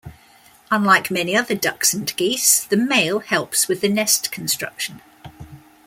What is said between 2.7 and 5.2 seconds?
male helps with the nest construction.